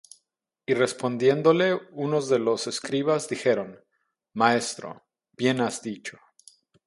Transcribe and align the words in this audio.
Y 0.65 0.73
respondiéndole 0.73 1.75
unos 1.91 2.27
de 2.27 2.39
los 2.39 2.65
escribas, 2.65 3.29
dijeron: 3.29 3.85
Maestro, 4.33 5.05
bien 5.37 5.61
has 5.61 5.83
dicho. 5.83 6.17